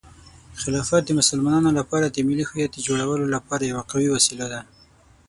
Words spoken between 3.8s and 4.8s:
قوي وسیله ده.